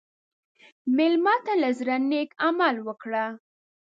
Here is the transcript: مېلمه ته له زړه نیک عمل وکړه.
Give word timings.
مېلمه 0.97 1.35
ته 1.45 1.53
له 1.61 1.69
زړه 1.79 1.95
نیک 2.09 2.29
عمل 2.45 2.75
وکړه. 2.87 3.25